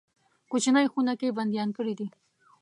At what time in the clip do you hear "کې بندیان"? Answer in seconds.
1.19-1.69